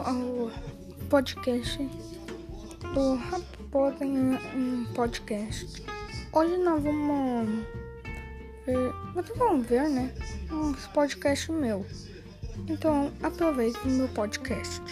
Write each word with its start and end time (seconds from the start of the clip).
ao 0.00 0.50
podcast 1.10 1.78
do 2.94 3.14
Rapopó 3.16 3.92
em 4.00 4.84
podcast. 4.94 5.84
Hoje 6.32 6.56
nós 6.56 6.82
vamos 6.82 7.64
ver, 8.66 8.92
vocês 9.14 9.38
vão 9.38 9.60
ver, 9.60 9.88
né? 9.90 10.14
Um 10.50 10.72
podcast 10.94 11.52
meu. 11.52 11.84
Então 12.68 13.12
aproveite 13.22 13.78
o 13.84 13.88
meu 13.88 14.08
podcast. 14.08 14.82